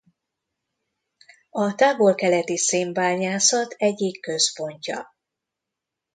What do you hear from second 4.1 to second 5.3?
központja.